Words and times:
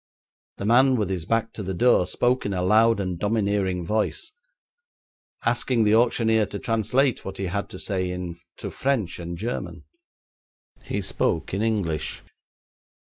The 0.57 0.65
man 0.65 0.95
with 0.95 1.11
his 1.11 1.27
back 1.27 1.53
to 1.53 1.61
the 1.61 1.75
door 1.75 2.07
spoke 2.07 2.43
in 2.43 2.55
a 2.55 2.63
loud 2.63 2.99
and 2.99 3.19
domineering 3.19 3.85
voice, 3.85 4.31
asking 5.45 5.83
the 5.83 5.93
auctioneer 5.93 6.47
to 6.47 6.57
translate 6.57 7.23
what 7.23 7.37
he 7.37 7.43
had 7.45 7.69
to 7.69 7.77
say 7.77 8.09
into 8.09 8.71
French 8.71 9.19
and 9.19 9.37
German; 9.37 9.83
he 10.85 11.03
spoke 11.03 11.53
in 11.53 11.61
English. 11.61 12.23